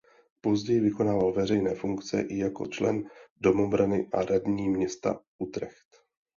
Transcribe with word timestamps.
Později 0.41 0.79
vykonával 0.79 1.33
veřejné 1.33 1.75
funkce 1.75 2.21
i 2.21 2.37
jako 2.37 2.67
člen 2.67 3.09
domobrany 3.41 4.09
a 4.13 4.21
radní 4.21 4.69
města 4.69 5.19
Utrecht. 5.39 5.87